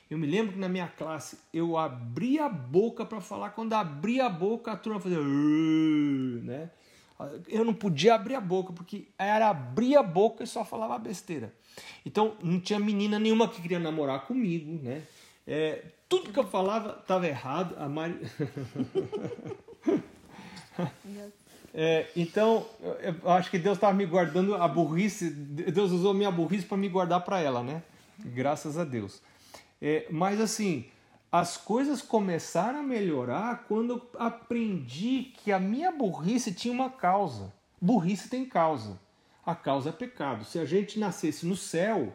Eu 0.09 0.17
me 0.17 0.25
lembro 0.25 0.53
que 0.53 0.59
na 0.59 0.69
minha 0.69 0.87
classe 0.87 1.39
eu 1.53 1.77
abria 1.77 2.45
a 2.45 2.49
boca 2.49 3.03
para 3.03 3.19
falar, 3.19 3.49
quando 3.49 3.73
abria 3.73 4.27
a 4.27 4.29
boca 4.29 4.71
a 4.71 4.77
turma 4.77 4.97
fazia, 4.97 5.19
né? 5.19 6.69
Eu 7.45 7.65
não 7.65 7.73
podia 7.73 8.15
abrir 8.15 8.35
a 8.35 8.41
boca, 8.41 8.71
porque 8.71 9.09
era 9.17 9.49
abrir 9.49 9.97
a 9.97 10.03
boca 10.03 10.41
e 10.41 10.47
só 10.47 10.63
falava 10.63 10.97
besteira. 10.97 11.53
Então 12.05 12.37
não 12.41 12.61
tinha 12.61 12.79
menina 12.79 13.19
nenhuma 13.19 13.49
que 13.49 13.61
queria 13.61 13.79
namorar 13.79 14.25
comigo, 14.25 14.81
né? 14.81 15.03
É, 15.45 15.83
tudo 16.07 16.31
que 16.31 16.39
eu 16.39 16.47
falava 16.47 16.99
estava 17.01 17.27
errado. 17.27 17.75
A 17.77 17.87
Mari... 17.89 18.19
é, 21.73 22.07
então 22.15 22.65
eu 23.23 23.31
acho 23.31 23.49
que 23.49 23.57
Deus 23.57 23.77
estava 23.77 23.93
me 23.93 24.05
guardando 24.05 24.55
a 24.55 24.67
burrice. 24.67 25.29
Deus 25.29 25.91
usou 25.91 26.13
minha 26.13 26.31
burrice 26.31 26.65
para 26.65 26.77
me 26.77 26.89
guardar 26.89 27.23
para 27.23 27.39
ela, 27.39 27.63
né? 27.63 27.83
Graças 28.19 28.77
a 28.77 28.83
Deus. 28.83 29.21
É, 29.81 30.07
mas 30.09 30.39
assim, 30.39 30.85
as 31.31 31.57
coisas 31.57 32.01
começaram 32.01 32.79
a 32.79 32.83
melhorar 32.83 33.65
quando 33.67 33.93
eu 33.93 34.09
aprendi 34.19 35.33
que 35.37 35.51
a 35.51 35.59
minha 35.59 35.91
burrice 35.91 36.53
tinha 36.53 36.73
uma 36.73 36.89
causa. 36.89 37.53
Burrice 37.81 38.29
tem 38.29 38.45
causa. 38.45 38.99
A 39.45 39.53
causa 39.53 39.89
é 39.89 39.91
pecado. 39.91 40.45
Se 40.45 40.57
a 40.57 40.65
gente 40.65 40.97
nascesse 40.97 41.45
no 41.45 41.55
céu, 41.55 42.13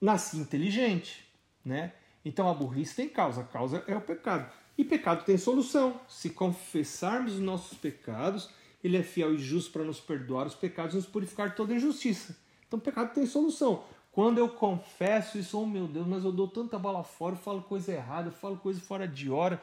nasci 0.00 0.36
inteligente, 0.36 1.26
né? 1.64 1.92
Então 2.24 2.48
a 2.48 2.54
burrice 2.54 2.96
tem 2.96 3.08
causa, 3.08 3.42
a 3.42 3.44
causa 3.44 3.84
é 3.86 3.96
o 3.96 4.00
pecado. 4.00 4.50
E 4.76 4.84
pecado 4.84 5.24
tem 5.24 5.36
solução. 5.36 6.00
Se 6.08 6.30
confessarmos 6.30 7.34
os 7.34 7.40
nossos 7.40 7.76
pecados, 7.78 8.48
ele 8.82 8.96
é 8.96 9.02
fiel 9.02 9.34
e 9.34 9.38
justo 9.38 9.70
para 9.70 9.84
nos 9.84 10.00
perdoar 10.00 10.46
os 10.46 10.54
pecados 10.54 10.94
e 10.94 10.96
nos 10.96 11.06
purificar 11.06 11.50
de 11.50 11.56
toda 11.56 11.74
injustiça. 11.74 12.36
Então 12.66 12.78
pecado 12.78 13.14
tem 13.14 13.26
solução. 13.26 13.84
Quando 14.10 14.38
eu 14.38 14.48
confesso 14.48 15.38
isso, 15.38 15.60
oh 15.60 15.66
meu 15.66 15.88
Deus, 15.88 16.06
mas 16.06 16.24
eu 16.24 16.30
dou 16.30 16.46
tanta 16.46 16.78
bola 16.78 17.02
fora, 17.02 17.34
eu 17.34 17.38
falo 17.38 17.62
coisa 17.62 17.92
errada, 17.92 18.28
eu 18.28 18.32
falo 18.32 18.56
coisa 18.56 18.80
fora 18.80 19.08
de 19.08 19.28
hora. 19.28 19.60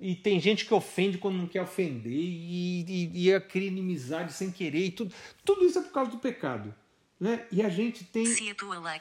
E 0.00 0.14
tem 0.14 0.38
gente 0.38 0.64
que 0.64 0.72
ofende 0.72 1.18
quando 1.18 1.36
não 1.36 1.48
quer 1.48 1.62
ofender, 1.62 2.12
e, 2.12 2.84
e, 2.88 3.30
e 3.32 3.40
cria 3.40 3.66
inimizade 3.66 4.32
sem 4.32 4.52
querer, 4.52 4.86
e 4.86 4.90
tudo. 4.92 5.12
Tudo 5.44 5.64
isso 5.64 5.80
é 5.80 5.82
por 5.82 5.90
causa 5.90 6.12
do 6.12 6.18
pecado. 6.18 6.72
Né? 7.20 7.46
E 7.50 7.62
a 7.62 7.68
gente 7.68 8.04
tem, 8.04 8.24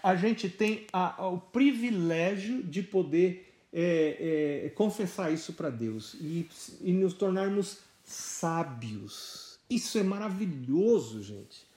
a 0.03 0.15
gente 0.15 0.49
tem 0.49 0.87
a, 0.91 1.21
a, 1.21 1.27
o 1.27 1.39
privilégio 1.39 2.63
de 2.63 2.81
poder 2.81 3.53
é, 3.71 4.63
é, 4.65 4.69
confessar 4.69 5.31
isso 5.31 5.53
para 5.53 5.69
Deus 5.69 6.15
e, 6.15 6.49
e 6.81 6.91
nos 6.93 7.13
tornarmos 7.13 7.79
sábios. 8.03 9.59
Isso 9.69 9.97
é 9.97 10.03
maravilhoso, 10.03 11.21
gente 11.21 11.67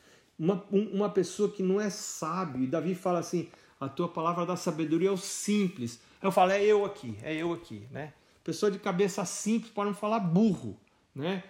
uma, 0.40 0.64
uma 0.70 1.10
pessoa 1.10 1.50
que 1.50 1.62
não 1.62 1.78
é 1.78 1.90
sábio. 1.90 2.64
E 2.64 2.66
Davi 2.66 2.94
fala 2.94 3.18
assim: 3.18 3.48
a 3.78 3.88
tua 3.88 4.08
palavra 4.08 4.46
da 4.46 4.56
sabedoria 4.56 5.10
é 5.10 5.12
o 5.12 5.18
simples. 5.18 6.00
Eu 6.22 6.32
falo, 6.32 6.52
é 6.52 6.62
eu 6.64 6.84
aqui, 6.84 7.16
é 7.22 7.34
eu 7.34 7.52
aqui, 7.52 7.86
né? 7.90 8.14
Pessoa 8.42 8.72
de 8.72 8.78
cabeça 8.78 9.24
simples 9.26 9.70
para 9.70 9.84
não 9.84 9.94
falar 9.94 10.20
burro, 10.20 10.76
né? 11.14 11.44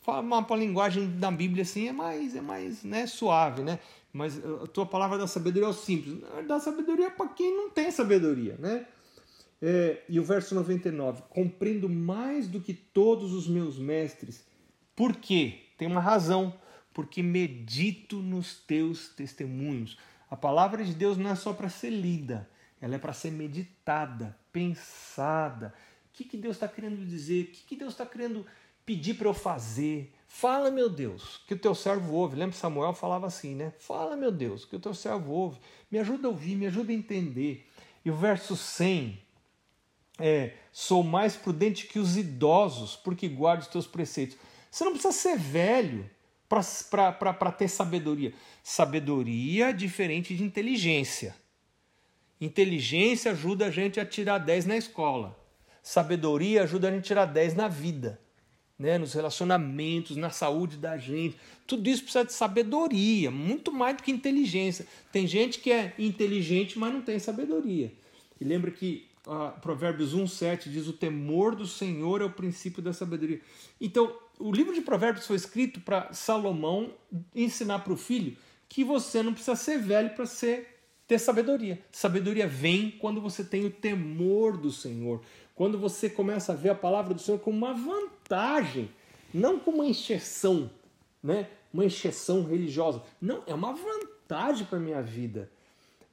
Fala 0.00 0.20
uma, 0.20 0.38
uma 0.38 0.56
linguagem 0.56 1.18
da 1.18 1.30
Bíblia 1.30 1.62
assim 1.62 1.86
é 1.86 1.92
mais, 1.92 2.34
é 2.34 2.40
mais 2.40 2.82
né, 2.82 3.06
suave, 3.06 3.62
né? 3.62 3.78
Mas 4.12 4.38
a 4.44 4.66
tua 4.66 4.84
palavra 4.84 5.16
da 5.16 5.26
sabedoria 5.26 5.66
é 5.66 5.70
o 5.70 5.72
simples. 5.72 6.20
Da 6.46 6.60
sabedoria 6.60 7.06
é 7.06 7.10
para 7.10 7.28
quem 7.28 7.56
não 7.56 7.70
tem 7.70 7.90
sabedoria, 7.90 8.56
né? 8.58 8.86
É, 9.60 10.02
e 10.08 10.18
o 10.18 10.24
verso 10.24 10.54
99, 10.54 11.22
compreendo 11.30 11.88
mais 11.88 12.48
do 12.48 12.60
que 12.60 12.74
todos 12.74 13.32
os 13.32 13.46
meus 13.46 13.78
mestres. 13.78 14.44
Por 14.94 15.16
quê? 15.16 15.60
Tem 15.78 15.88
uma 15.88 16.00
razão 16.00 16.52
porque 16.92 17.22
medito 17.22 18.16
nos 18.16 18.56
teus 18.56 19.08
testemunhos. 19.10 19.96
A 20.30 20.36
palavra 20.36 20.84
de 20.84 20.94
Deus 20.94 21.16
não 21.16 21.30
é 21.30 21.34
só 21.34 21.52
para 21.52 21.68
ser 21.68 21.90
lida, 21.90 22.48
ela 22.80 22.96
é 22.96 22.98
para 22.98 23.12
ser 23.12 23.30
meditada, 23.30 24.36
pensada. 24.52 25.72
O 26.06 26.12
que, 26.12 26.24
que 26.24 26.36
Deus 26.36 26.56
está 26.56 26.68
querendo 26.68 27.06
dizer? 27.06 27.44
O 27.44 27.46
que, 27.48 27.64
que 27.64 27.76
Deus 27.76 27.92
está 27.92 28.04
querendo 28.04 28.44
pedir 28.84 29.14
para 29.14 29.28
eu 29.28 29.34
fazer? 29.34 30.12
Fala, 30.34 30.70
meu 30.70 30.88
Deus, 30.88 31.42
que 31.46 31.52
o 31.52 31.58
teu 31.58 31.74
servo 31.74 32.14
ouve. 32.14 32.36
Lembra 32.36 32.56
Samuel 32.56 32.94
falava 32.94 33.26
assim, 33.26 33.54
né? 33.54 33.70
Fala, 33.78 34.16
meu 34.16 34.32
Deus, 34.32 34.64
que 34.64 34.74
o 34.74 34.80
teu 34.80 34.94
servo 34.94 35.30
ouve. 35.30 35.60
Me 35.90 35.98
ajuda 35.98 36.26
a 36.26 36.30
ouvir, 36.30 36.56
me 36.56 36.66
ajuda 36.66 36.90
a 36.90 36.94
entender. 36.94 37.68
E 38.02 38.10
o 38.10 38.16
verso 38.16 38.56
100 38.56 39.20
é: 40.18 40.54
Sou 40.72 41.02
mais 41.04 41.36
prudente 41.36 41.86
que 41.86 41.98
os 41.98 42.16
idosos, 42.16 42.96
porque 42.96 43.28
guardo 43.28 43.60
os 43.60 43.66
teus 43.68 43.86
preceitos. 43.86 44.38
Você 44.70 44.82
não 44.84 44.92
precisa 44.92 45.12
ser 45.12 45.38
velho 45.38 46.10
para 46.48 47.52
ter 47.52 47.68
sabedoria. 47.68 48.32
Sabedoria 48.64 49.68
é 49.68 49.72
diferente 49.72 50.34
de 50.34 50.42
inteligência. 50.42 51.36
Inteligência 52.40 53.32
ajuda 53.32 53.66
a 53.66 53.70
gente 53.70 54.00
a 54.00 54.06
tirar 54.06 54.38
10 54.38 54.64
na 54.64 54.78
escola. 54.78 55.38
Sabedoria 55.82 56.62
ajuda 56.62 56.88
a 56.88 56.90
gente 56.90 57.04
a 57.04 57.06
tirar 57.06 57.26
10 57.26 57.54
na 57.54 57.68
vida, 57.68 58.18
né? 58.82 58.98
nos 58.98 59.12
relacionamentos, 59.12 60.16
na 60.16 60.30
saúde 60.30 60.76
da 60.76 60.98
gente. 60.98 61.36
Tudo 61.66 61.88
isso 61.88 62.02
precisa 62.02 62.24
de 62.24 62.32
sabedoria, 62.32 63.30
muito 63.30 63.70
mais 63.70 63.96
do 63.96 64.02
que 64.02 64.10
inteligência. 64.10 64.84
Tem 65.12 65.24
gente 65.24 65.60
que 65.60 65.70
é 65.70 65.94
inteligente, 65.96 66.76
mas 66.76 66.92
não 66.92 67.00
tem 67.00 67.18
sabedoria. 67.20 67.92
E 68.40 68.44
lembra 68.44 68.72
que 68.72 69.06
uh, 69.24 69.58
Provérbios 69.60 70.14
1,7 70.14 70.68
diz: 70.68 70.88
O 70.88 70.92
temor 70.92 71.54
do 71.54 71.66
Senhor 71.66 72.20
é 72.20 72.24
o 72.24 72.30
princípio 72.30 72.82
da 72.82 72.92
sabedoria. 72.92 73.40
Então, 73.80 74.12
o 74.36 74.50
livro 74.50 74.74
de 74.74 74.80
Provérbios 74.80 75.26
foi 75.26 75.36
escrito 75.36 75.80
para 75.80 76.12
Salomão 76.12 76.92
ensinar 77.34 77.78
para 77.78 77.92
o 77.92 77.96
filho 77.96 78.36
que 78.68 78.82
você 78.82 79.22
não 79.22 79.32
precisa 79.32 79.54
ser 79.54 79.78
velho 79.78 80.10
para 80.10 80.26
ser 80.26 80.72
ter 81.06 81.18
sabedoria. 81.18 81.78
Sabedoria 81.92 82.46
vem 82.46 82.90
quando 82.90 83.20
você 83.20 83.44
tem 83.44 83.64
o 83.66 83.70
temor 83.70 84.56
do 84.56 84.70
Senhor, 84.70 85.20
quando 85.54 85.78
você 85.78 86.08
começa 86.08 86.52
a 86.52 86.56
ver 86.56 86.70
a 86.70 86.74
palavra 86.74 87.12
do 87.12 87.20
Senhor 87.20 87.38
como 87.38 87.56
uma 87.56 87.74
vantagem, 87.74 88.21
não 89.32 89.58
como 89.58 89.78
uma 89.78 89.86
encheção, 89.86 90.70
né? 91.22 91.48
Uma 91.72 91.84
encheção 91.84 92.44
religiosa. 92.44 93.02
Não, 93.20 93.42
é 93.46 93.54
uma 93.54 93.72
vantagem 93.72 94.66
para 94.66 94.78
minha 94.78 95.00
vida. 95.00 95.50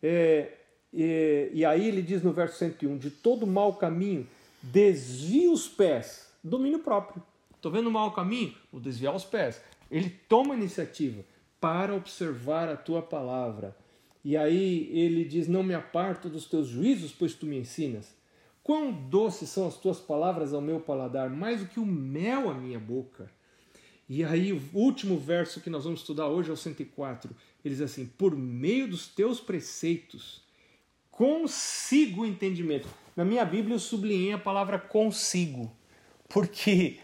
É, 0.01 0.53
é, 0.93 1.49
e 1.53 1.65
aí 1.65 1.87
ele 1.87 2.01
diz 2.01 2.23
no 2.23 2.31
verso 2.31 2.57
101: 2.57 2.97
de 2.97 3.09
todo 3.09 3.45
mau 3.45 3.73
caminho 3.73 4.27
desvia 4.61 5.51
os 5.51 5.67
pés, 5.67 6.27
domínio 6.43 6.79
próprio. 6.79 7.21
Estou 7.55 7.71
vendo 7.71 7.89
um 7.89 7.91
mau 7.91 8.11
caminho? 8.11 8.55
Vou 8.71 8.79
desviar 8.81 9.13
os 9.13 9.25
pés. 9.25 9.61
Ele 9.91 10.09
toma 10.29 10.55
iniciativa 10.55 11.23
para 11.59 11.93
observar 11.93 12.69
a 12.69 12.77
tua 12.77 13.01
palavra. 13.01 13.75
E 14.23 14.37
aí 14.37 14.89
ele 14.93 15.25
diz: 15.25 15.47
Não 15.47 15.63
me 15.63 15.73
aparto 15.73 16.29
dos 16.29 16.45
teus 16.45 16.67
juízos, 16.67 17.11
pois 17.11 17.33
tu 17.33 17.45
me 17.45 17.57
ensinas. 17.57 18.15
Quão 18.69 18.91
doces 18.91 19.49
são 19.49 19.67
as 19.67 19.77
tuas 19.77 19.97
palavras 19.99 20.53
ao 20.53 20.61
meu 20.61 20.79
paladar, 20.79 21.27
mais 21.27 21.61
do 21.61 21.65
que 21.65 21.79
o 21.79 21.85
mel 21.87 22.51
à 22.51 22.53
minha 22.53 22.79
boca. 22.79 23.27
E 24.07 24.23
aí, 24.23 24.53
o 24.53 24.61
último 24.75 25.17
verso 25.17 25.59
que 25.59 25.71
nós 25.71 25.85
vamos 25.85 26.01
estudar 26.01 26.27
hoje 26.27 26.51
é 26.51 26.53
o 26.53 26.55
104. 26.55 27.35
Ele 27.65 27.73
diz 27.73 27.81
assim: 27.81 28.05
Por 28.05 28.35
meio 28.35 28.87
dos 28.87 29.07
teus 29.07 29.39
preceitos, 29.39 30.43
consigo 31.09 32.23
entendimento. 32.23 32.87
Na 33.15 33.25
minha 33.25 33.43
Bíblia, 33.43 33.73
eu 33.73 33.79
sublinhei 33.79 34.33
a 34.33 34.37
palavra 34.37 34.77
consigo, 34.77 35.75
porque 36.27 36.99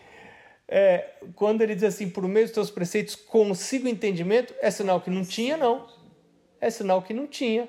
é, 0.67 1.15
quando 1.33 1.63
ele 1.63 1.73
diz 1.73 1.85
assim, 1.85 2.11
por 2.11 2.27
meio 2.27 2.45
dos 2.45 2.53
teus 2.53 2.69
preceitos, 2.69 3.15
consigo 3.15 3.87
entendimento, 3.87 4.53
é 4.61 4.69
sinal 4.69 5.01
que 5.01 5.09
não 5.09 5.25
tinha, 5.25 5.57
não. 5.57 5.89
É 6.61 6.69
sinal 6.69 7.01
que 7.01 7.11
não 7.11 7.25
tinha. 7.25 7.67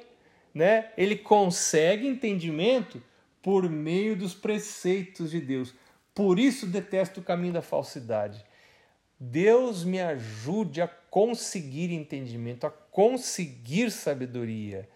Né? 0.52 0.92
Ele 0.98 1.16
consegue 1.16 2.06
entendimento 2.06 3.00
por 3.46 3.70
meio 3.70 4.16
dos 4.16 4.34
preceitos 4.34 5.30
de 5.30 5.40
Deus. 5.40 5.72
Por 6.12 6.36
isso 6.36 6.66
detesto 6.66 7.20
o 7.20 7.22
caminho 7.22 7.52
da 7.52 7.62
falsidade. 7.62 8.44
Deus 9.20 9.84
me 9.84 10.00
ajude 10.00 10.82
a 10.82 10.88
conseguir 10.88 11.92
entendimento, 11.92 12.66
a 12.66 12.70
conseguir 12.70 13.92
sabedoria. 13.92 14.88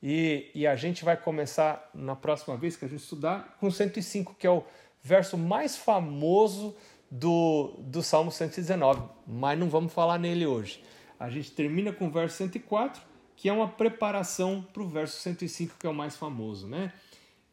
E, 0.00 0.48
e, 0.54 0.64
a 0.64 0.76
gente 0.76 1.04
vai 1.04 1.16
começar 1.16 1.90
na 1.92 2.14
próxima 2.14 2.56
vez 2.56 2.76
que 2.76 2.84
a 2.84 2.88
gente 2.88 3.02
estudar 3.02 3.56
com 3.58 3.68
105, 3.68 4.36
que 4.38 4.46
é 4.46 4.50
o 4.50 4.62
verso 5.02 5.36
mais 5.36 5.76
famoso 5.76 6.76
do, 7.10 7.74
do 7.78 8.00
Salmo 8.00 8.30
119, 8.30 9.08
mas 9.26 9.58
não 9.58 9.68
vamos 9.68 9.92
falar 9.92 10.18
nele 10.18 10.46
hoje. 10.46 10.84
A 11.18 11.28
gente 11.28 11.50
termina 11.50 11.92
com 11.92 12.06
o 12.06 12.10
verso 12.12 12.36
104, 12.36 13.02
que 13.34 13.48
é 13.48 13.52
uma 13.52 13.66
preparação 13.66 14.64
para 14.72 14.84
o 14.84 14.88
verso 14.88 15.20
105, 15.20 15.74
que 15.80 15.86
é 15.88 15.90
o 15.90 15.94
mais 15.94 16.14
famoso. 16.14 16.68
Né? 16.68 16.92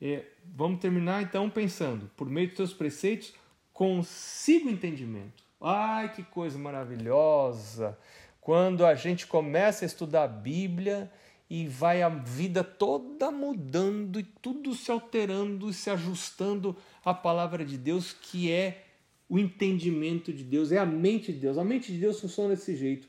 É, 0.01 0.25
vamos 0.45 0.79
terminar 0.79 1.21
então 1.21 1.49
pensando, 1.49 2.09
por 2.15 2.29
meio 2.29 2.47
dos 2.47 2.57
teus 2.57 2.73
preceitos, 2.73 3.33
consigo 3.73 4.69
entendimento. 4.69 5.43
Ai, 5.59 6.13
que 6.13 6.23
coisa 6.23 6.57
maravilhosa! 6.57 7.97
Quando 8.39 8.85
a 8.85 8.95
gente 8.95 9.27
começa 9.27 9.83
a 9.83 9.87
estudar 9.87 10.23
a 10.23 10.27
Bíblia 10.27 11.11
e 11.49 11.67
vai 11.67 12.01
a 12.01 12.09
vida 12.09 12.63
toda 12.63 13.29
mudando 13.29 14.19
e 14.19 14.23
tudo 14.23 14.73
se 14.73 14.89
alterando 14.89 15.69
e 15.69 15.73
se 15.73 15.89
ajustando 15.89 16.75
à 17.03 17.13
palavra 17.13 17.65
de 17.65 17.77
Deus, 17.77 18.13
que 18.13 18.51
é 18.51 18.85
o 19.27 19.37
entendimento 19.37 20.31
de 20.31 20.43
Deus, 20.43 20.71
é 20.71 20.77
a 20.77 20.85
mente 20.85 21.33
de 21.33 21.39
Deus. 21.39 21.57
A 21.57 21.63
mente 21.63 21.91
de 21.91 21.99
Deus 21.99 22.19
funciona 22.19 22.55
desse 22.55 22.75
jeito. 22.75 23.07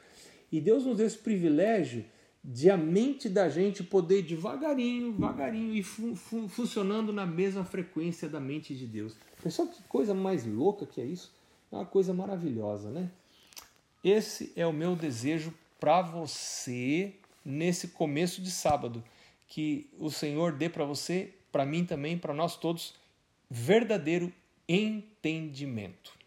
E 0.51 0.61
Deus 0.61 0.85
nos 0.85 0.97
deu 0.97 1.07
esse 1.07 1.19
privilégio 1.19 2.05
de 2.43 2.71
a 2.71 2.77
mente 2.77 3.29
da 3.29 3.49
gente 3.49 3.83
poder 3.85 4.23
devagarinho, 4.23 5.13
devagarinho 5.13 5.75
e 5.75 5.83
fun 5.83 6.17
fun 6.17 6.49
funcionando 6.49 7.13
na 7.13 7.27
mesma 7.27 7.65
frequência 7.65 8.29
da 8.29 8.41
mente 8.41 8.75
de 8.75 8.87
Deus. 8.87 9.15
Pessoal, 9.43 9.69
que 9.69 9.83
coisa 9.85 10.15
mais 10.15 10.47
louca 10.47 10.87
que 10.87 11.01
é 11.01 11.05
isso? 11.05 11.33
É 11.71 11.77
uma 11.77 11.87
coisa 11.87 12.13
maravilhosa, 12.15 12.91
né? 12.91 13.11
Esse 14.03 14.53
é 14.57 14.67
o 14.67 14.73
meu 14.73 14.97
desejo 14.97 15.53
para 15.79 16.01
você 16.01 17.15
nesse 17.45 17.89
começo 17.89 18.41
de 18.41 18.51
sábado, 18.51 19.03
que 19.49 19.89
o 19.99 20.11
Senhor 20.11 20.53
dê 20.53 20.69
para 20.69 20.85
você, 20.85 21.35
para 21.53 21.67
mim 21.67 21.85
também, 21.85 22.17
para 22.17 22.33
nós 22.33 22.57
todos, 22.57 22.95
verdadeiro 23.51 24.33
entendimento. 24.69 26.20